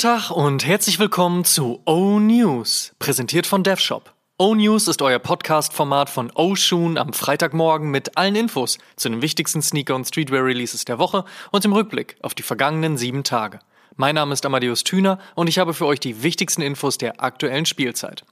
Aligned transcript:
Tag 0.00 0.30
und 0.30 0.64
herzlich 0.64 0.98
willkommen 0.98 1.44
zu 1.44 1.82
O 1.84 2.18
News, 2.18 2.94
präsentiert 2.98 3.46
von 3.46 3.62
DevShop. 3.62 4.14
O 4.38 4.54
News 4.54 4.88
ist 4.88 5.02
euer 5.02 5.18
Podcast-Format 5.18 6.08
von 6.08 6.32
O 6.34 6.56
Shoon 6.56 6.96
am 6.96 7.12
Freitagmorgen 7.12 7.90
mit 7.90 8.16
allen 8.16 8.34
Infos 8.34 8.78
zu 8.96 9.10
den 9.10 9.20
wichtigsten 9.20 9.60
Sneaker- 9.60 9.94
und 9.94 10.06
Streetwear-Releases 10.06 10.86
der 10.86 10.98
Woche 10.98 11.26
und 11.50 11.66
im 11.66 11.74
Rückblick 11.74 12.16
auf 12.22 12.32
die 12.32 12.42
vergangenen 12.42 12.96
sieben 12.96 13.24
Tage. 13.24 13.58
Mein 13.96 14.14
Name 14.14 14.32
ist 14.32 14.46
Amadeus 14.46 14.84
Thüner 14.84 15.18
und 15.34 15.50
ich 15.50 15.58
habe 15.58 15.74
für 15.74 15.84
euch 15.84 16.00
die 16.00 16.22
wichtigsten 16.22 16.62
Infos 16.62 16.96
der 16.96 17.22
aktuellen 17.22 17.66
Spielzeit. 17.66 18.24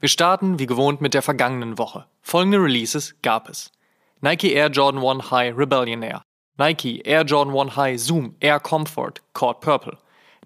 Wir 0.00 0.10
starten 0.10 0.58
wie 0.58 0.66
gewohnt 0.66 1.00
mit 1.00 1.14
der 1.14 1.22
vergangenen 1.22 1.78
Woche. 1.78 2.04
Folgende 2.20 2.58
Releases 2.58 3.14
gab 3.22 3.48
es. 3.48 3.72
Nike 4.20 4.52
Air 4.52 4.68
Jordan 4.68 5.02
1 5.02 5.30
High 5.30 5.56
Rebellion 5.56 6.02
Air, 6.02 6.20
Nike 6.58 7.00
Air 7.06 7.22
Jordan 7.22 7.58
1 7.58 7.74
High 7.74 7.98
Zoom 7.98 8.34
Air 8.40 8.60
Comfort 8.60 9.22
Caught 9.32 9.62
Purple, 9.62 9.96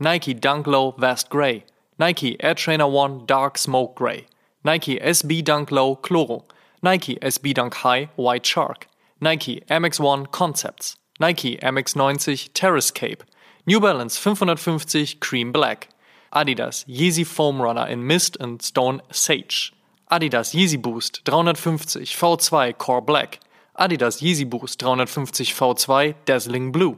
Nike 0.02 0.32
Dunk 0.32 0.66
Low 0.66 0.92
Vast 0.92 1.28
Gray, 1.28 1.62
Nike 1.98 2.42
Air 2.42 2.54
Trainer 2.54 2.88
1 2.88 3.26
Dark 3.26 3.58
Smoke 3.58 3.94
Gray, 3.94 4.24
Nike 4.64 4.96
SB 4.96 5.44
Dunk 5.44 5.70
Low 5.70 5.94
Chloro, 5.96 6.44
Nike 6.82 7.16
SB 7.16 7.52
Dunk 7.52 7.74
High 7.74 8.08
White 8.16 8.46
Shark, 8.46 8.88
Nike 9.20 9.62
MX1 9.68 10.30
Concepts, 10.30 10.96
Nike 11.20 11.58
MX90 11.58 12.48
Terrace 12.54 12.90
Cape, 12.90 13.22
New 13.66 13.78
Balance 13.78 14.16
550 14.16 15.16
Cream 15.16 15.52
Black, 15.52 15.90
Adidas 16.34 16.86
Yeezy 16.86 17.26
Foam 17.26 17.60
Runner 17.60 17.86
in 17.86 18.06
Mist 18.06 18.38
and 18.40 18.62
Stone 18.62 19.02
Sage, 19.12 19.74
Adidas 20.10 20.54
Yeezy 20.54 20.80
Boost 20.80 21.20
350 21.26 22.00
V2 22.06 22.78
Core 22.78 23.02
Black, 23.02 23.38
Adidas 23.78 24.22
Yeezy 24.22 24.48
Boost 24.48 24.78
350 24.80 25.44
V2 25.44 26.14
Dazzling 26.24 26.72
Blue, 26.72 26.96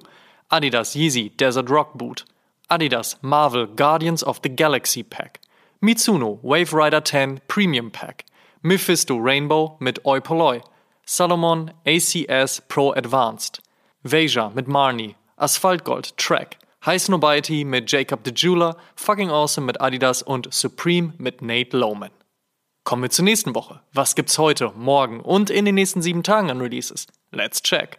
Adidas 0.52 0.94
Yeezy 0.94 1.36
Desert 1.36 1.68
Rock 1.68 1.94
Boot, 1.94 2.22
Adidas 2.72 3.16
Marvel 3.20 3.66
Guardians 3.66 4.22
of 4.22 4.40
the 4.40 4.48
Galaxy 4.48 5.02
Pack, 5.02 5.40
Mitsuno 5.82 6.38
Wave 6.42 6.72
Rider 6.72 7.02
10 7.02 7.42
Premium 7.46 7.90
Pack, 7.90 8.24
Mephisto 8.62 9.18
Rainbow 9.18 9.76
mit 9.78 9.98
Oi 10.06 10.20
Polloi, 10.20 10.62
Salomon 11.04 11.72
ACS 11.84 12.62
Pro 12.68 12.94
Advanced, 12.94 13.60
Veja 14.04 14.50
mit 14.54 14.68
Marni, 14.68 15.16
Asphalt 15.36 15.84
Gold 15.84 16.16
Track, 16.16 16.56
High 16.86 16.98
Snobiety 16.98 17.62
mit 17.62 17.92
Jacob 17.92 18.20
the 18.24 18.32
Jeweler, 18.34 18.74
Fucking 18.96 19.28
Awesome 19.28 19.66
mit 19.66 19.78
Adidas 19.78 20.22
und 20.22 20.50
Supreme 20.50 21.12
mit 21.18 21.42
Nate 21.42 21.76
Lowman. 21.76 22.10
Kommen 22.84 23.02
wir 23.02 23.10
zur 23.10 23.26
nächsten 23.26 23.54
Woche. 23.54 23.80
Was 23.92 24.14
gibt's 24.14 24.38
heute, 24.38 24.72
morgen 24.76 25.20
und 25.20 25.50
in 25.50 25.66
den 25.66 25.74
nächsten 25.74 26.00
sieben 26.00 26.22
Tagen 26.22 26.50
an 26.50 26.62
Releases? 26.62 27.06
Let's 27.32 27.60
check. 27.62 27.98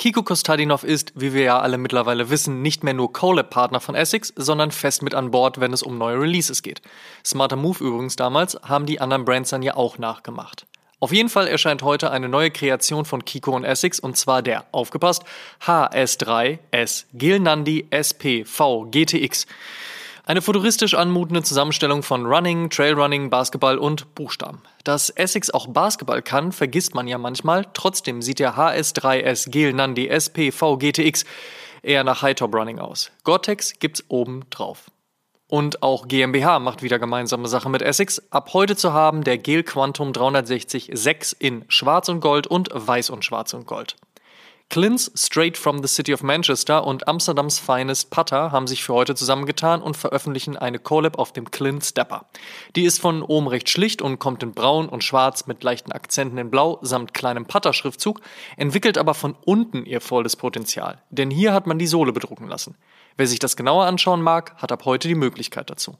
Kiko 0.00 0.22
Kostadinov 0.22 0.82
ist, 0.82 1.12
wie 1.14 1.34
wir 1.34 1.42
ja 1.42 1.58
alle 1.58 1.76
mittlerweile 1.76 2.30
wissen, 2.30 2.62
nicht 2.62 2.82
mehr 2.82 2.94
nur 2.94 3.12
Collab-Partner 3.12 3.80
von 3.80 3.94
Essex, 3.94 4.32
sondern 4.34 4.70
fest 4.70 5.02
mit 5.02 5.14
an 5.14 5.30
Bord, 5.30 5.60
wenn 5.60 5.74
es 5.74 5.82
um 5.82 5.98
neue 5.98 6.18
Releases 6.18 6.62
geht. 6.62 6.80
Smarter 7.22 7.56
Move 7.56 7.84
übrigens 7.84 8.16
damals 8.16 8.58
haben 8.62 8.86
die 8.86 8.98
anderen 8.98 9.26
Brands 9.26 9.50
dann 9.50 9.60
ja 9.60 9.76
auch 9.76 9.98
nachgemacht. 9.98 10.66
Auf 11.00 11.12
jeden 11.12 11.28
Fall 11.28 11.48
erscheint 11.48 11.82
heute 11.82 12.10
eine 12.10 12.30
neue 12.30 12.50
Kreation 12.50 13.04
von 13.04 13.26
Kiko 13.26 13.54
und 13.54 13.64
Essex 13.64 14.00
und 14.00 14.16
zwar 14.16 14.40
der, 14.40 14.64
aufgepasst, 14.72 15.22
HS3S 15.66 17.04
Gil 17.12 17.38
Nandi 17.38 17.86
SPV 17.90 18.86
GTX. 18.90 19.46
Eine 20.30 20.42
futuristisch 20.42 20.94
anmutende 20.94 21.42
Zusammenstellung 21.42 22.04
von 22.04 22.24
Running, 22.24 22.70
Trailrunning, 22.70 23.30
Basketball 23.30 23.78
und 23.78 24.14
Buchstaben. 24.14 24.62
Dass 24.84 25.10
Essex 25.10 25.50
auch 25.50 25.66
Basketball 25.66 26.22
kann, 26.22 26.52
vergisst 26.52 26.94
man 26.94 27.08
ja 27.08 27.18
manchmal. 27.18 27.66
Trotzdem 27.74 28.22
sieht 28.22 28.38
der 28.38 28.54
HS3S 28.54 29.50
Gel 29.50 29.72
Nandi 29.72 30.06
SPV 30.06 30.76
GTX 30.76 31.24
eher 31.82 32.04
nach 32.04 32.22
Hightop 32.22 32.54
Running 32.54 32.78
aus. 32.78 33.10
Gore-Tex 33.24 33.80
gibt's 33.80 34.04
oben 34.06 34.44
drauf. 34.50 34.92
Und 35.48 35.82
auch 35.82 36.06
GmbH 36.06 36.60
macht 36.60 36.84
wieder 36.84 37.00
gemeinsame 37.00 37.48
Sache 37.48 37.68
mit 37.68 37.82
Essex. 37.82 38.22
Ab 38.30 38.50
heute 38.52 38.76
zu 38.76 38.92
haben 38.92 39.24
der 39.24 39.36
Gel 39.36 39.64
Quantum 39.64 40.12
360 40.12 40.90
6 40.92 41.32
in 41.32 41.64
Schwarz 41.66 42.08
und 42.08 42.20
Gold 42.20 42.46
und 42.46 42.68
Weiß 42.72 43.10
und 43.10 43.24
Schwarz 43.24 43.52
und 43.52 43.66
Gold. 43.66 43.96
Clint's 44.70 45.10
Straight 45.16 45.58
from 45.58 45.82
the 45.82 45.88
City 45.88 46.14
of 46.14 46.22
Manchester 46.22 46.86
und 46.86 47.08
Amsterdams 47.08 47.58
Finest 47.58 48.10
Putter 48.10 48.52
haben 48.52 48.68
sich 48.68 48.84
für 48.84 48.94
heute 48.94 49.16
zusammengetan 49.16 49.82
und 49.82 49.96
veröffentlichen 49.96 50.56
eine 50.56 50.78
Collab 50.78 51.18
auf 51.18 51.32
dem 51.32 51.50
Clint 51.50 51.84
Stepper. 51.84 52.26
Die 52.76 52.84
ist 52.84 53.00
von 53.00 53.24
oben 53.24 53.48
recht 53.48 53.68
schlicht 53.68 54.00
und 54.00 54.20
kommt 54.20 54.44
in 54.44 54.52
braun 54.52 54.88
und 54.88 55.02
schwarz 55.02 55.48
mit 55.48 55.64
leichten 55.64 55.90
Akzenten 55.90 56.38
in 56.38 56.52
blau 56.52 56.78
samt 56.82 57.14
kleinem 57.14 57.46
Putter-Schriftzug, 57.46 58.20
entwickelt 58.56 58.96
aber 58.96 59.14
von 59.14 59.36
unten 59.44 59.86
ihr 59.86 60.00
volles 60.00 60.36
Potenzial, 60.36 61.02
denn 61.10 61.32
hier 61.32 61.52
hat 61.52 61.66
man 61.66 61.80
die 61.80 61.88
Sohle 61.88 62.12
bedrucken 62.12 62.46
lassen. 62.46 62.76
Wer 63.16 63.26
sich 63.26 63.40
das 63.40 63.56
genauer 63.56 63.86
anschauen 63.86 64.22
mag, 64.22 64.54
hat 64.54 64.70
ab 64.70 64.84
heute 64.84 65.08
die 65.08 65.16
Möglichkeit 65.16 65.68
dazu. 65.68 65.98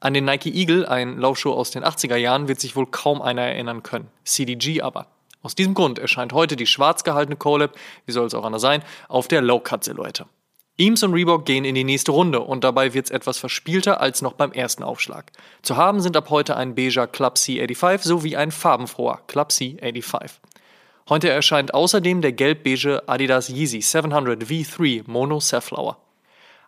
An 0.00 0.14
den 0.14 0.24
Nike 0.24 0.54
Eagle, 0.54 0.86
ein 0.86 1.18
Laufschuh 1.18 1.52
aus 1.52 1.72
den 1.72 1.84
80er 1.84 2.16
Jahren, 2.16 2.48
wird 2.48 2.58
sich 2.58 2.74
wohl 2.74 2.86
kaum 2.86 3.20
einer 3.20 3.42
erinnern 3.42 3.82
können. 3.82 4.08
CDG 4.24 4.80
aber. 4.80 5.08
Aus 5.42 5.54
diesem 5.54 5.74
Grund 5.74 5.98
erscheint 5.98 6.32
heute 6.32 6.56
die 6.56 6.66
schwarz 6.66 7.04
gehaltene 7.04 7.36
Collab, 7.36 7.76
wie 8.06 8.12
soll 8.12 8.26
es 8.26 8.34
auch 8.34 8.44
anders 8.44 8.62
sein, 8.62 8.82
auf 9.08 9.28
der 9.28 9.40
Low-Cut-Silhouette. 9.40 10.26
Eames 10.80 11.02
und 11.02 11.12
Reebok 11.12 11.44
gehen 11.44 11.64
in 11.64 11.74
die 11.74 11.82
nächste 11.82 12.12
Runde 12.12 12.40
und 12.40 12.62
dabei 12.62 12.94
wird 12.94 13.06
es 13.06 13.10
etwas 13.10 13.38
verspielter 13.38 14.00
als 14.00 14.22
noch 14.22 14.34
beim 14.34 14.52
ersten 14.52 14.84
Aufschlag. 14.84 15.32
Zu 15.62 15.76
haben 15.76 16.00
sind 16.00 16.16
ab 16.16 16.30
heute 16.30 16.56
ein 16.56 16.76
beiger 16.76 17.08
Club 17.08 17.34
C85 17.34 18.02
sowie 18.02 18.36
ein 18.36 18.52
farbenfroher 18.52 19.20
Club 19.26 19.48
C85. 19.48 20.30
Heute 21.08 21.30
erscheint 21.30 21.74
außerdem 21.74 22.20
der 22.20 22.32
gelb-beige 22.32 23.08
Adidas 23.08 23.48
Yeezy 23.48 23.80
700 23.80 24.44
V3 24.44 25.02
Mono 25.06 25.40
Safflower. 25.40 25.96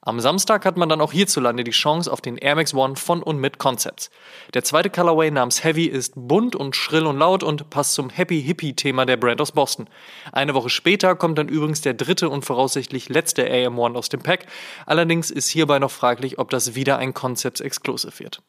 Am 0.03 0.19
Samstag 0.19 0.65
hat 0.65 0.79
man 0.79 0.89
dann 0.89 1.03
auch 1.03 1.13
hierzulande 1.13 1.63
die 1.63 1.73
Chance 1.73 2.11
auf 2.11 2.23
den 2.23 2.39
Air 2.39 2.55
Max 2.55 2.73
One 2.73 2.97
von 2.97 3.23
und 3.23 3.39
mit 3.39 3.59
Concepts. 3.59 4.11
Der 4.55 4.65
zweite 4.65 4.89
Colorway 4.89 5.31
namens 5.31 5.63
Heavy 5.63 5.85
ist 5.85 6.15
bunt 6.17 6.57
und 6.57 6.75
schrill 6.75 7.05
und 7.05 7.19
laut 7.19 7.43
und 7.43 7.69
passt 7.69 7.93
zum 7.93 8.09
Happy 8.09 8.43
Hippie 8.43 8.75
Thema 8.75 9.05
der 9.05 9.19
Brand 9.19 9.43
aus 9.43 9.53
Boston. 9.53 9.91
Eine 10.33 10.55
Woche 10.55 10.71
später 10.71 11.17
kommt 11.17 11.37
dann 11.37 11.49
übrigens 11.49 11.83
der 11.83 11.93
dritte 11.93 12.31
und 12.31 12.47
voraussichtlich 12.47 13.11
letzte 13.11 13.47
AM 13.51 13.79
One 13.79 13.99
aus 13.99 14.09
dem 14.09 14.23
Pack. 14.23 14.47
Allerdings 14.87 15.31
ist 15.31 15.49
hierbei 15.49 15.79
noch 15.79 15.91
fraglich, 15.91 16.39
ob 16.39 16.49
das 16.49 16.75
wieder 16.75 16.97
ein 16.97 17.13
Concepts 17.13 17.61
Exclusive 17.61 18.21
wird. 18.21 18.41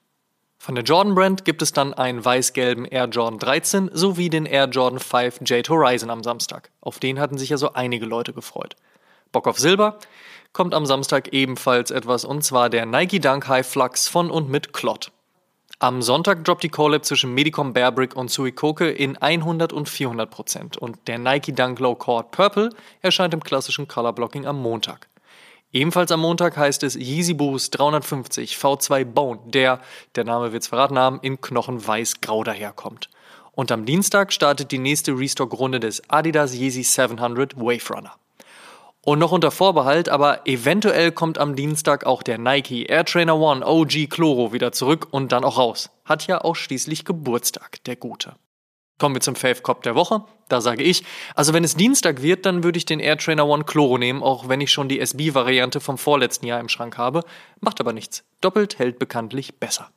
Von 0.58 0.76
der 0.76 0.86
Jordan 0.86 1.16
Brand 1.16 1.44
gibt 1.44 1.62
es 1.62 1.74
dann 1.74 1.94
einen 1.94 2.24
weiß-gelben 2.24 2.86
Air 2.86 3.10
Jordan 3.10 3.40
13 3.40 3.90
sowie 3.92 4.30
den 4.30 4.46
Air 4.46 4.70
Jordan 4.70 5.00
5 5.00 5.42
Jade 5.44 5.68
Horizon 5.70 6.12
am 6.12 6.24
Samstag. 6.24 6.72
Auf 6.80 7.00
den 7.00 7.20
hatten 7.20 7.38
sich 7.38 7.50
ja 7.50 7.58
so 7.58 7.74
einige 7.74 8.06
Leute 8.06 8.32
gefreut. 8.32 8.78
Bock 9.34 9.48
auf 9.48 9.60
Silber? 9.60 9.98
Kommt 10.54 10.74
am 10.74 10.86
Samstag 10.86 11.30
ebenfalls 11.34 11.92
etwas 11.92 12.26
und 12.26 12.44
zwar 12.44 12.70
der 12.70 12.86
Nike 12.86 13.20
Dunk 13.20 13.48
High 13.48 13.68
Flux 13.68 14.08
von 14.08 14.30
und 14.30 14.50
mit 14.50 14.74
Klott. 14.74 15.12
Am 15.80 16.02
Sonntag 16.02 16.44
droppt 16.44 16.64
die 16.64 16.70
Collab 16.70 17.06
zwischen 17.06 17.34
Medicom 17.34 17.74
Bearbrick 17.74 18.16
und 18.16 18.30
Suikoke 18.30 18.92
in 18.92 19.18
100 19.18 19.74
und 19.74 19.90
400 19.90 20.30
Prozent 20.30 20.78
und 20.78 21.08
der 21.08 21.18
Nike 21.18 21.54
Dunk 21.54 21.80
Low 21.80 21.96
Cord 21.96 22.32
Purple 22.32 22.70
erscheint 23.02 23.34
im 23.34 23.44
klassischen 23.44 23.88
Color 23.88 24.14
Blocking 24.14 24.46
am 24.46 24.62
Montag. 24.62 25.08
Ebenfalls 25.74 26.12
am 26.12 26.20
Montag 26.20 26.58
heißt 26.58 26.84
es 26.84 26.96
Yeezy 26.96 27.34
Boost 27.34 27.80
350 27.80 28.58
V2 28.58 29.06
Bone, 29.06 29.40
der, 29.46 29.80
der 30.16 30.26
Name 30.26 30.52
wird's 30.52 30.68
verraten 30.68 31.00
haben, 31.00 31.20
in 31.22 31.40
Knochen 31.40 31.88
weiß-grau 31.88 32.44
daherkommt. 32.44 33.10
Und 33.54 33.72
am 33.72 33.86
Dienstag 33.86 34.34
startet 34.34 34.72
die 34.72 34.78
nächste 34.78 35.18
Restock-Runde 35.18 35.80
des 35.80 36.10
Adidas 36.10 36.54
Yeezy 36.54 36.84
700 36.84 37.56
Wave 37.56 37.94
Runner. 37.94 38.14
Und 39.04 39.18
noch 39.18 39.32
unter 39.32 39.50
Vorbehalt, 39.50 40.10
aber 40.10 40.46
eventuell 40.46 41.12
kommt 41.12 41.40
am 41.40 41.56
Dienstag 41.56 42.06
auch 42.06 42.22
der 42.22 42.38
Nike 42.38 42.86
Air 42.86 43.04
Trainer 43.04 43.38
One 43.38 43.66
OG 43.66 44.09
Chloro 44.09 44.53
wieder 44.53 44.72
zurück 44.72 45.08
und 45.09 45.32
dann 45.32 45.44
auch 45.44 45.58
raus. 45.58 45.90
Hat 46.06 46.28
ja 46.28 46.44
auch 46.44 46.56
schließlich 46.56 47.03
Geburtstag, 47.03 47.84
der 47.86 47.96
Gute. 47.96 48.36
Kommen 49.00 49.16
wir 49.16 49.22
zum 49.22 49.36
Fave 49.36 49.62
Cop 49.62 49.82
der 49.82 49.96
Woche. 49.96 50.24
Da 50.50 50.62
sage 50.62 50.84
ich, 50.84 51.03
also 51.34 51.53
wenn 51.53 51.64
es 51.64 51.76
Dienstag 51.76 52.22
wird, 52.22 52.46
dann 52.46 52.64
würde 52.64 52.78
ich 52.78 52.86
den 52.86 53.00
Air 53.00 53.18
Trainer 53.18 53.48
One 53.48 53.64
Chloro 53.64 53.98
nehmen, 53.98 54.22
auch 54.22 54.48
wenn 54.48 54.62
ich 54.62 54.72
schon 54.72 54.88
die 54.88 55.00
SB-Variante 55.00 55.80
vom 55.80 55.97
vorletzten 55.97 56.46
Jahr 56.46 56.59
im 56.59 56.70
Schrank 56.70 57.00
habe. 57.00 57.24
Macht 57.59 57.80
aber 57.80 57.94
nichts. 57.94 58.24
Doppelt 58.42 58.78
hält 58.78 59.00
bekanntlich 59.00 59.56
besser. 59.59 59.90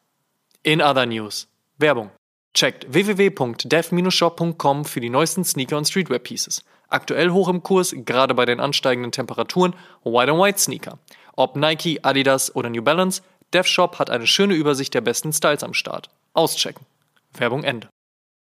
In 0.62 0.80
other 0.80 1.04
news. 1.04 1.48
Werbung. 1.76 2.10
Checkt 2.54 2.86
www.dev-shop.com 2.92 4.84
für 4.84 5.00
die 5.00 5.10
neuesten 5.10 5.44
Sneaker 5.44 5.76
und 5.76 5.86
Streetwear 5.86 6.20
Pieces. 6.20 6.64
Aktuell 6.88 7.30
hoch 7.30 7.48
im 7.48 7.64
Kurs, 7.64 7.94
gerade 7.96 8.34
bei 8.34 8.44
den 8.44 8.60
ansteigenden 8.60 9.10
Temperaturen, 9.10 9.74
White 10.04 10.30
and 10.30 10.40
White 10.40 10.58
Sneaker. 10.60 10.98
Ob 11.34 11.56
Nike, 11.56 11.98
Adidas 12.02 12.54
oder 12.54 12.70
New 12.70 12.82
Balance, 12.82 13.22
DevShop 13.52 13.98
hat 13.98 14.08
eine 14.08 14.28
schöne 14.28 14.54
Übersicht 14.54 14.94
der 14.94 15.00
besten 15.00 15.32
Styles 15.32 15.64
am 15.64 15.74
Start. 15.74 16.10
Auschecken. 16.32 16.86
Werbung 17.32 17.64
Ende. 17.64 17.88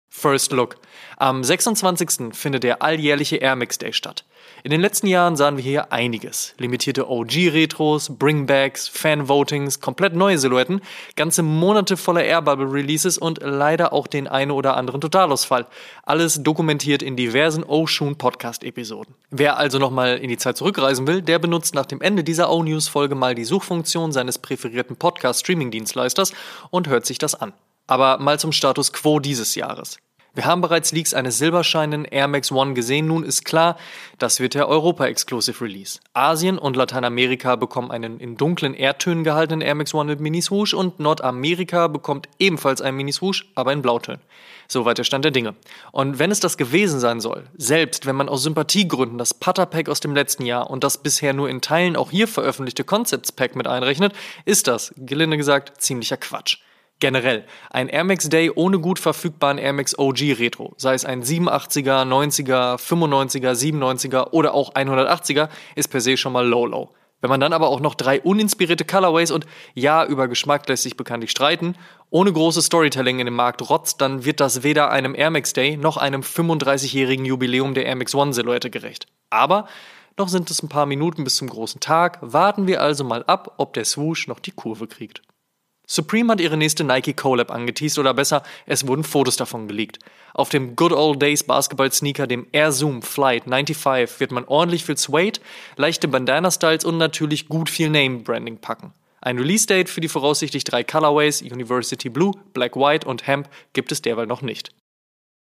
First 0.09 0.51
Look. 0.51 0.77
Am 1.17 1.43
26. 1.43 2.33
findet 2.33 2.63
der 2.63 2.81
alljährliche 2.81 3.37
Air 3.37 3.55
Mix 3.55 3.77
Day 3.77 3.93
statt. 3.93 4.25
In 4.63 4.71
den 4.71 4.81
letzten 4.81 5.07
Jahren 5.07 5.35
sahen 5.35 5.55
wir 5.55 5.63
hier 5.63 5.93
einiges. 5.93 6.53
Limitierte 6.57 7.09
OG-Retros, 7.09 8.17
Bringbacks, 8.17 8.87
Fan-Votings, 8.87 9.79
komplett 9.79 10.15
neue 10.15 10.37
Silhouetten, 10.37 10.81
ganze 11.15 11.43
Monate 11.43 11.95
voller 11.95 12.23
Airbubble-Releases 12.23 13.17
und 13.17 13.39
leider 13.41 13.93
auch 13.93 14.07
den 14.07 14.27
eine 14.27 14.53
oder 14.53 14.75
anderen 14.75 14.99
Totalausfall. 14.99 15.67
Alles 16.03 16.43
dokumentiert 16.43 17.01
in 17.01 17.15
diversen 17.15 17.63
Oshun 17.63 18.17
Podcast-Episoden. 18.17 19.15
Wer 19.29 19.57
also 19.57 19.77
nochmal 19.77 20.17
in 20.17 20.29
die 20.29 20.37
Zeit 20.37 20.57
zurückreisen 20.57 21.07
will, 21.07 21.21
der 21.21 21.39
benutzt 21.39 21.75
nach 21.75 21.85
dem 21.85 22.01
Ende 22.01 22.23
dieser 22.23 22.51
O-News-Folge 22.51 23.15
mal 23.15 23.35
die 23.35 23.45
Suchfunktion 23.45 24.11
seines 24.11 24.39
präferierten 24.39 24.97
Podcast-Streaming-Dienstleisters 24.97 26.33
und 26.71 26.89
hört 26.89 27.05
sich 27.05 27.17
das 27.17 27.35
an. 27.35 27.53
Aber 27.89 28.19
mal 28.19 28.37
zum 28.37 28.51
Status 28.51 28.93
quo 28.93 29.19
dieses 29.19 29.55
Jahres. 29.55 29.97
Wir 30.35 30.45
haben 30.45 30.61
bereits 30.61 30.91
Leaks 30.91 31.15
eines 31.15 31.39
silberscheinen 31.39 32.05
Air 32.05 32.27
Max 32.27 32.51
One 32.51 32.75
gesehen. 32.75 33.07
Nun 33.07 33.23
ist 33.23 33.45
klar, 33.45 33.77
das 34.19 34.39
wird 34.39 34.53
der 34.53 34.69
Europa-Exclusive 34.69 35.65
Release. 35.65 35.99
Asien 36.13 36.59
und 36.59 36.75
Lateinamerika 36.75 37.55
bekommen 37.55 37.89
einen 37.89 38.19
in 38.19 38.37
dunklen 38.37 38.75
Erdtönen 38.75 39.23
gehaltenen 39.23 39.61
Air 39.61 39.73
Max 39.73 39.91
One 39.95 40.11
mit 40.11 40.19
Mini-Swoosh 40.19 40.75
und 40.75 40.99
Nordamerika 40.99 41.87
bekommt 41.87 42.29
ebenfalls 42.37 42.79
einen 42.79 42.95
Mini-Swoosh, 42.95 43.49
aber 43.55 43.73
in 43.73 43.81
Blautönen. 43.81 44.21
Soweit 44.67 44.99
der 44.99 45.03
Stand 45.03 45.25
der 45.25 45.31
Dinge. 45.31 45.55
Und 45.91 46.19
wenn 46.19 46.29
es 46.29 46.39
das 46.39 46.57
gewesen 46.57 46.99
sein 46.99 47.19
soll, 47.19 47.47
selbst 47.57 48.05
wenn 48.05 48.15
man 48.15 48.29
aus 48.29 48.43
Sympathiegründen 48.43 49.17
das 49.17 49.33
Putter 49.33 49.65
Pack 49.65 49.89
aus 49.89 49.99
dem 49.99 50.13
letzten 50.13 50.45
Jahr 50.45 50.69
und 50.69 50.83
das 50.83 50.99
bisher 50.99 51.33
nur 51.33 51.49
in 51.49 51.61
Teilen 51.61 51.95
auch 51.95 52.11
hier 52.11 52.27
veröffentlichte 52.27 52.83
Concepts 52.83 53.31
Pack 53.31 53.55
mit 53.55 53.65
einrechnet, 53.65 54.13
ist 54.45 54.67
das, 54.67 54.93
gelinde 54.95 55.37
gesagt, 55.37 55.81
ziemlicher 55.81 56.17
Quatsch. 56.17 56.59
Generell, 56.99 57.45
ein 57.69 57.87
Air 57.87 58.03
Max 58.03 58.27
Day 58.27 58.51
ohne 58.53 58.79
gut 58.79 58.99
verfügbaren 58.99 59.57
Air 59.57 59.71
Max 59.71 59.97
OG 59.97 60.37
Retro, 60.37 60.73
sei 60.75 60.93
es 60.93 61.05
ein 61.05 61.23
87er, 61.23 62.03
90er, 62.03 62.77
95er, 62.77 63.53
97er 63.53 64.31
oder 64.31 64.53
auch 64.53 64.73
180er, 64.73 65.47
ist 65.75 65.87
per 65.87 66.01
se 66.01 66.17
schon 66.17 66.33
mal 66.33 66.45
low 66.45 66.65
low. 66.65 66.89
Wenn 67.21 67.29
man 67.29 67.39
dann 67.39 67.53
aber 67.53 67.69
auch 67.69 67.79
noch 67.79 67.95
drei 67.95 68.21
uninspirierte 68.21 68.85
Colorways 68.85 69.31
und 69.31 69.45
ja, 69.73 70.05
über 70.05 70.27
Geschmack 70.27 70.67
lässt 70.67 70.83
sich 70.83 70.97
bekanntlich 70.97 71.31
streiten, 71.31 71.75
ohne 72.09 72.31
großes 72.31 72.65
Storytelling 72.65 73.19
in 73.19 73.25
dem 73.25 73.35
Markt 73.35 73.69
rotzt, 73.69 74.01
dann 74.01 74.25
wird 74.25 74.39
das 74.39 74.63
weder 74.63 74.89
einem 74.89 75.15
Air 75.15 75.29
Max 75.29 75.53
Day 75.53 75.77
noch 75.77 75.97
einem 75.97 76.21
35-jährigen 76.21 77.25
Jubiläum 77.25 77.73
der 77.73 77.85
Air 77.85 77.95
Max 77.95 78.15
One 78.15 78.33
Silhouette 78.33 78.69
gerecht. 78.69 79.07
Aber 79.29 79.67
noch 80.17 80.27
sind 80.27 80.49
es 80.49 80.63
ein 80.63 80.69
paar 80.69 80.85
Minuten 80.85 81.23
bis 81.23 81.37
zum 81.37 81.49
großen 81.49 81.79
Tag, 81.79 82.19
warten 82.21 82.67
wir 82.67 82.81
also 82.81 83.03
mal 83.03 83.23
ab, 83.23 83.53
ob 83.57 83.73
der 83.73 83.85
Swoosh 83.85 84.27
noch 84.27 84.39
die 84.39 84.51
Kurve 84.51 84.87
kriegt. 84.87 85.21
Supreme 85.91 86.31
hat 86.31 86.39
ihre 86.39 86.55
nächste 86.55 86.83
Nike 86.83 87.15
Collab 87.15 87.49
angeteased 87.49 87.97
oder 87.97 88.13
besser, 88.13 88.43
es 88.67 88.85
wurden 88.85 89.03
Fotos 89.03 89.37
davon 89.37 89.67
geleakt. 89.67 89.97
Auf 90.35 90.49
dem 90.49 90.75
Good 90.75 90.91
Old 90.91 91.19
Days 91.19 91.43
Basketball 91.43 91.91
Sneaker, 91.91 92.27
dem 92.27 92.45
Air 92.51 92.71
Zoom 92.71 93.01
Flight 93.01 93.45
95, 93.45 94.19
wird 94.19 94.31
man 94.31 94.45
ordentlich 94.45 94.85
viel 94.85 94.97
Suede, 94.97 95.39
leichte 95.77 96.07
Bandana-Styles 96.07 96.85
und 96.85 96.99
natürlich 96.99 97.49
gut 97.49 97.71
viel 97.71 97.89
Name-Branding 97.89 98.59
packen. 98.59 98.93
Ein 99.19 99.39
Release-Date 99.39 99.89
für 99.89 99.99
die 99.99 100.09
voraussichtlich 100.09 100.63
drei 100.63 100.83
Colorways, 100.83 101.41
University 101.41 102.09
Blue, 102.09 102.33
Black 102.53 102.75
White 102.75 103.07
und 103.07 103.25
Hemp, 103.25 103.49
gibt 103.73 103.91
es 103.91 104.03
derweil 104.03 104.27
noch 104.27 104.43
nicht. 104.43 104.69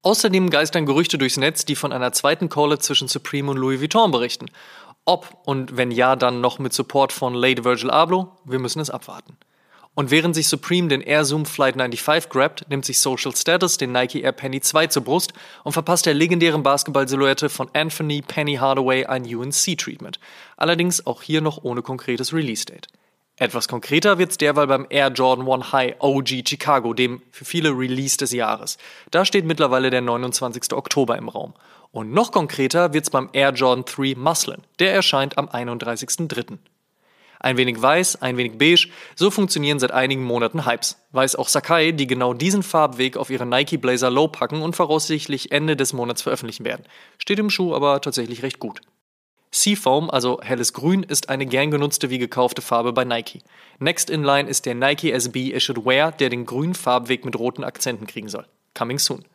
Außerdem 0.04 0.52
geistern 0.52 0.86
Gerüchte 0.86 1.18
durchs 1.18 1.38
Netz, 1.38 1.66
die 1.66 1.76
von 1.76 1.92
einer 1.92 2.12
zweiten 2.12 2.50
Collab 2.50 2.84
zwischen 2.84 3.08
Supreme 3.08 3.50
und 3.50 3.58
Louis 3.58 3.82
Vuitton 3.82 4.12
berichten. 4.12 4.52
Ob 5.06 5.42
und 5.46 5.76
wenn 5.76 5.90
ja, 5.90 6.16
dann 6.16 6.40
noch 6.40 6.60
mit 6.60 6.72
Support 6.72 7.14
von 7.14 7.34
Lady 7.34 7.64
Virgil 7.64 7.90
Abloh, 7.90 8.32
wir 8.46 8.60
müssen 8.60 8.80
es 8.80 8.92
abwarten. 8.92 9.36
Und 9.96 10.12
während 10.12 10.34
sich 10.34 10.48
Supreme 10.48 10.88
den 10.88 11.02
Air 11.02 11.26
Zoom 11.26 11.46
Flight 11.46 11.74
95 11.76 12.30
grabt, 12.30 12.70
nimmt 12.70 12.86
sich 12.86 13.00
Social 13.00 13.36
Status 13.36 13.78
den 13.78 13.92
Nike 13.92 14.22
Air 14.22 14.32
Penny 14.32 14.62
2 14.62 14.88
zur 14.88 15.04
Brust 15.04 15.34
und 15.64 15.74
verpasst 15.74 16.06
der 16.06 16.14
legendären 16.14 16.64
Basketball-Silhouette 16.64 17.50
von 17.50 17.70
Anthony 17.74 18.22
Penny 18.22 18.56
Hardaway 18.56 19.06
ein 19.06 19.24
UNC-Treatment. 19.24 20.20
Allerdings 20.56 21.06
auch 21.06 21.22
hier 21.22 21.42
noch 21.42 21.64
ohne 21.64 21.82
konkretes 21.82 22.34
Release-Date. 22.34 22.88
Etwas 23.40 23.70
konkreter 23.70 24.18
wird's 24.18 24.38
derweil 24.38 24.68
beim 24.68 24.86
Air 24.90 25.12
Jordan 25.12 25.50
1 25.50 25.72
High 25.72 25.96
OG 26.00 26.44
Chicago, 26.46 26.94
dem 26.94 27.22
für 27.32 27.46
viele 27.46 27.70
Release 27.70 28.18
des 28.18 28.34
Jahres. 28.34 28.78
Da 29.12 29.24
steht 29.24 29.46
mittlerweile 29.46 29.90
der 29.90 30.02
29. 30.02 30.74
Oktober 30.74 31.18
im 31.18 31.30
Raum. 31.30 31.54
Und 31.92 32.12
noch 32.12 32.34
konkreter 32.34 32.94
wird's 32.94 33.10
beim 33.10 33.30
Air 33.32 33.54
Jordan 33.54 33.86
3 33.86 34.16
Muslin. 34.18 34.62
Der 34.80 34.94
erscheint 34.94 35.38
am 35.38 35.48
31.03. 35.48 36.58
Ein 37.40 37.56
wenig 37.56 37.82
weiß, 37.82 38.22
ein 38.22 38.36
wenig 38.36 38.58
beige, 38.58 38.90
so 39.16 39.32
funktionieren 39.32 39.80
seit 39.80 39.92
einigen 39.92 40.24
Monaten 40.24 40.66
Hypes. 40.66 40.98
Weiß 41.12 41.38
auch 41.38 41.48
Sakai, 41.48 41.94
die 41.94 42.06
genau 42.06 42.34
diesen 42.34 42.64
Farbweg 42.64 43.16
auf 43.16 43.30
ihre 43.30 43.46
Nike 43.46 43.78
Blazer 43.78 44.10
Low 44.10 44.28
packen 44.28 44.62
und 44.62 44.76
voraussichtlich 44.76 45.52
Ende 45.52 45.78
des 45.78 45.94
Monats 45.94 46.22
veröffentlichen 46.22 46.66
werden. 46.66 46.86
Steht 47.18 47.40
im 47.40 47.50
Schuh 47.50 47.74
aber 47.74 48.02
tatsächlich 48.02 48.44
recht 48.44 48.60
gut. 48.60 48.82
Seafoam, 49.52 50.10
also 50.10 50.40
helles 50.44 50.74
Grün, 50.74 51.02
ist 51.02 51.30
eine 51.30 51.46
gern 51.46 51.72
genutzte 51.72 52.10
wie 52.10 52.20
gekaufte 52.20 52.62
Farbe 52.62 52.94
bei 52.94 53.06
Nike. 53.06 53.42
Next 53.80 54.10
in 54.10 54.24
line 54.24 54.48
ist 54.48 54.66
der 54.66 54.76
Nike 54.76 55.12
SB 55.12 55.52
Issued 55.52 55.86
Wear, 55.86 56.12
der 56.12 56.30
den 56.30 56.46
grünen 56.46 56.76
Farbweg 56.76 57.26
mit 57.26 57.40
roten 57.40 57.64
Akzenten 57.64 58.06
kriegen 58.06 58.30
soll. 58.30 58.46
Coming 58.76 59.00
soon. 59.00 59.26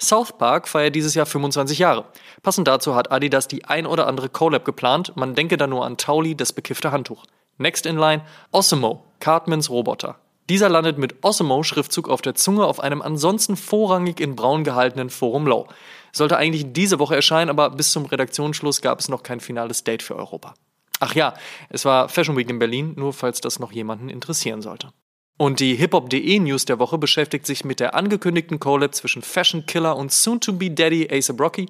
South 0.00 0.38
Park 0.38 0.68
feiert 0.68 0.94
dieses 0.94 1.14
Jahr 1.14 1.26
25 1.26 1.78
Jahre. 1.78 2.04
Passend 2.42 2.68
dazu 2.68 2.94
hat 2.94 3.10
Adidas 3.10 3.48
die 3.48 3.64
ein 3.64 3.86
oder 3.86 4.06
andere 4.06 4.28
Collab 4.28 4.64
geplant, 4.64 5.12
man 5.16 5.34
denke 5.34 5.56
da 5.56 5.66
nur 5.66 5.84
an 5.84 5.96
Tauli, 5.96 6.36
das 6.36 6.52
bekiffte 6.52 6.92
Handtuch. 6.92 7.24
Next 7.56 7.84
in 7.84 7.98
line, 7.98 8.22
Osimo, 8.52 9.04
Cartmans 9.18 9.70
Roboter. 9.70 10.16
Dieser 10.48 10.68
landet 10.68 10.96
mit 10.96 11.22
Osimo-Schriftzug 11.24 12.08
auf 12.08 12.22
der 12.22 12.34
Zunge 12.34 12.64
auf 12.64 12.80
einem 12.80 13.02
ansonsten 13.02 13.56
vorrangig 13.56 14.20
in 14.20 14.36
braun 14.36 14.64
gehaltenen 14.64 15.10
Forum 15.10 15.46
Low. 15.46 15.66
Sollte 16.12 16.38
eigentlich 16.38 16.72
diese 16.72 17.00
Woche 17.00 17.16
erscheinen, 17.16 17.50
aber 17.50 17.68
bis 17.68 17.92
zum 17.92 18.06
Redaktionsschluss 18.06 18.80
gab 18.80 19.00
es 19.00 19.08
noch 19.08 19.22
kein 19.22 19.40
finales 19.40 19.84
Date 19.84 20.02
für 20.02 20.16
Europa. 20.16 20.54
Ach 21.00 21.14
ja, 21.14 21.34
es 21.68 21.84
war 21.84 22.08
Fashion 22.08 22.36
Week 22.36 22.48
in 22.48 22.58
Berlin, 22.58 22.94
nur 22.96 23.12
falls 23.12 23.40
das 23.40 23.58
noch 23.58 23.72
jemanden 23.72 24.08
interessieren 24.08 24.62
sollte. 24.62 24.90
Und 25.38 25.60
die 25.60 25.76
hiphop.de 25.76 26.38
News 26.40 26.64
der 26.64 26.80
Woche 26.80 26.98
beschäftigt 26.98 27.46
sich 27.46 27.64
mit 27.64 27.78
der 27.78 27.94
angekündigten 27.94 28.58
Collab 28.58 28.92
zwischen 28.94 29.22
Fashion 29.22 29.66
Killer 29.66 29.96
und 29.96 30.10
Soon-to-be 30.12 30.72
Daddy 30.72 31.08
ASAP 31.10 31.40
Rocky 31.40 31.68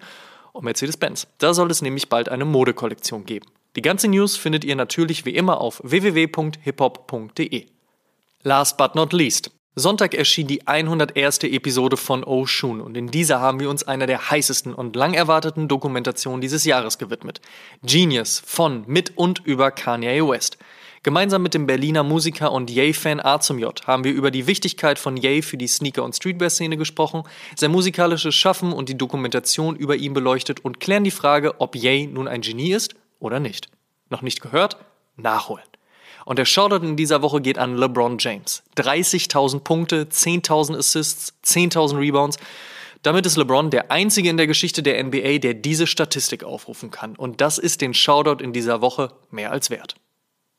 und 0.53 0.65
Mercedes-Benz. 0.65 1.27
Da 1.37 1.53
soll 1.53 1.71
es 1.71 1.83
nämlich 1.83 2.09
bald 2.09 2.31
eine 2.31 2.47
Modekollektion 2.47 3.27
geben. 3.27 3.47
Die 3.77 3.83
ganze 3.83 4.09
News 4.09 4.39
findet 4.39 4.65
ihr 4.65 4.75
natürlich 4.75 5.27
wie 5.27 5.35
immer 5.35 5.61
auf 5.61 5.83
www.hiphop.de. 5.85 7.67
Last 8.43 8.79
but 8.79 8.95
not 8.95 9.13
least. 9.13 9.51
Sonntag 9.75 10.15
erschien 10.15 10.47
die 10.47 10.67
101. 10.67 11.41
Episode 11.45 11.99
von 11.99 12.25
Oshun 12.25 12.81
und 12.81 12.97
in 12.97 13.11
dieser 13.11 13.41
haben 13.41 13.61
wir 13.61 13.69
uns 13.69 13.87
einer 13.87 14.07
der 14.07 14.31
heißesten 14.31 14.73
und 14.73 14.97
lang 14.97 15.13
erwarteten 15.13 15.69
Dokumentationen 15.69 16.41
dieses 16.41 16.65
Jahres 16.65 16.97
gewidmet. 16.97 17.43
Genius 17.83 18.43
von, 18.45 18.85
mit 18.87 19.17
und 19.19 19.45
über 19.45 19.71
Kanye 19.71 20.27
West. 20.27 20.57
Gemeinsam 21.09 21.43
mit 21.43 21.55
dem 21.55 21.67
Berliner 21.67 22.03
Musiker 22.03 22.53
und 22.53 22.69
Ye-Fan 22.69 23.25
A 23.25 23.41
zum 23.41 23.59
J 23.59 23.87
haben 23.87 24.05
wir 24.05 24.13
über 24.13 24.31
die 24.31 24.47
Wichtigkeit 24.47 24.99
von 24.99 25.17
Ye 25.17 25.41
für 25.41 25.57
die 25.57 25.67
Sneaker- 25.67 26.05
und 26.05 26.15
Streetwear-Szene 26.15 26.77
gesprochen, 26.77 27.23
sein 27.57 27.71
musikalisches 27.71 28.35
Schaffen 28.35 28.75
und 28.75 28.91
die 28.91 28.99
Dokumentation 28.99 29.75
über 29.75 29.97
ihn 29.97 30.13
beleuchtet 30.13 30.63
und 30.63 30.81
klären 30.81 31.05
die 31.05 31.11
Frage, 31.11 31.63
ob 31.63 31.75
Ye 31.75 32.07
nun 32.09 32.29
ein 32.29 32.43
Genie 32.43 32.75
ist 32.75 32.95
oder 33.21 33.41
nicht. 33.41 33.71
Noch 34.11 34.21
nicht 34.21 34.43
gehört? 34.43 34.77
Nachholen. 35.17 35.65
Und 36.27 36.39
der 36.39 36.45
Shoutout 36.45 36.85
in 36.85 36.97
dieser 36.97 37.23
Woche 37.23 37.41
geht 37.41 37.57
an 37.57 37.79
LeBron 37.79 38.19
James. 38.19 38.63
30.000 38.77 39.61
Punkte, 39.61 40.09
10.000 40.13 40.77
Assists, 40.77 41.33
10.000 41.43 42.01
Rebounds. 42.01 42.37
Damit 43.01 43.25
ist 43.25 43.39
LeBron 43.39 43.71
der 43.71 43.91
einzige 43.91 44.29
in 44.29 44.37
der 44.37 44.47
Geschichte 44.47 44.83
der 44.83 45.03
NBA, 45.03 45.39
der 45.39 45.55
diese 45.55 45.87
Statistik 45.87 46.45
aufrufen 46.45 46.91
kann. 46.91 47.17
Und 47.17 47.41
das 47.41 47.57
ist 47.57 47.81
den 47.81 47.95
Shoutout 47.95 48.45
in 48.45 48.53
dieser 48.53 48.83
Woche 48.83 49.15
mehr 49.31 49.53
als 49.53 49.71
wert. 49.71 49.95